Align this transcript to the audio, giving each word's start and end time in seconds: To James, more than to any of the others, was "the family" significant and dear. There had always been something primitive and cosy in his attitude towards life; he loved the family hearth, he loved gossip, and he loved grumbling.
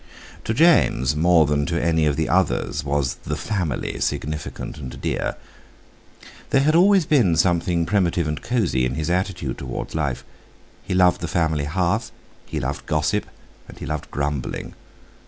To 0.45 0.53
James, 0.55 1.15
more 1.15 1.45
than 1.45 1.67
to 1.67 1.79
any 1.79 2.07
of 2.07 2.15
the 2.15 2.27
others, 2.27 2.83
was 2.83 3.17
"the 3.23 3.35
family" 3.35 3.99
significant 3.99 4.79
and 4.79 4.99
dear. 4.99 5.35
There 6.49 6.61
had 6.63 6.73
always 6.73 7.05
been 7.05 7.35
something 7.35 7.85
primitive 7.85 8.27
and 8.27 8.41
cosy 8.41 8.83
in 8.83 8.95
his 8.95 9.11
attitude 9.11 9.59
towards 9.59 9.93
life; 9.93 10.25
he 10.81 10.95
loved 10.95 11.21
the 11.21 11.27
family 11.27 11.65
hearth, 11.65 12.11
he 12.47 12.59
loved 12.59 12.87
gossip, 12.87 13.27
and 13.67 13.77
he 13.77 13.85
loved 13.85 14.09
grumbling. 14.09 14.73